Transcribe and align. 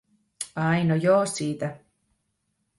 "Ai, 0.55 0.83
no 0.83 0.95
joo 1.03 1.25
siitä. 1.25 1.79